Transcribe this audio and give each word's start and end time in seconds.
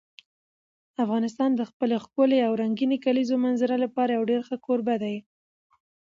افغانستان 1.03 1.51
د 1.55 1.61
خپلې 1.69 1.95
ښکلې 2.03 2.39
او 2.47 2.53
رنګینې 2.61 2.97
کلیزو 3.05 3.35
منظره 3.45 3.75
لپاره 3.85 4.11
یو 4.11 4.23
ډېر 4.31 4.41
ښه 4.47 4.57
کوربه 4.65 4.95
دی. 5.03 5.17